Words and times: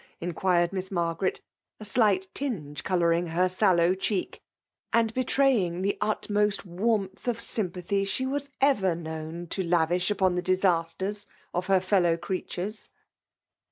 inquired 0.19 0.73
Miss 0.73 0.89
Margaret^ 0.89 1.41
a 1.79 1.85
slight 1.85 2.27
tinge 2.33 2.83
colouring 2.83 3.27
her 3.27 3.47
sallow 3.47 3.93
cheek> 3.93 4.41
and 4.91 5.13
betraying 5.13 5.83
the 5.83 5.99
utmost 6.01 6.65
warmth 6.65 7.27
of 7.27 7.39
sympathy 7.39 8.03
she 8.03 8.25
was 8.25 8.49
ever 8.59 8.95
known 8.95 9.45
to 9.49 9.61
lavish 9.61 10.09
upon 10.09 10.33
the 10.33 10.41
disasters 10.41 11.27
of 11.53 11.67
her 11.67 11.79
fel 11.79 12.01
low 12.01 12.17
creatures. 12.17 12.89